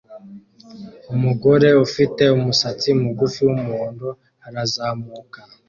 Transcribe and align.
Umugore 1.13 1.69
ufite 1.85 2.23
umusatsi 2.37 2.89
mugufi 3.01 3.39
wumuhondo 3.47 4.07
arazamuka 4.47 5.39